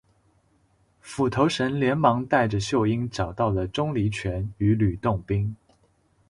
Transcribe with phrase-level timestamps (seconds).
[0.99, 5.55] 斧头神连忙带着秀英找到了钟离权与吕洞宾。